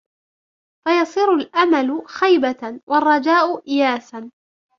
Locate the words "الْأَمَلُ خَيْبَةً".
1.35-2.79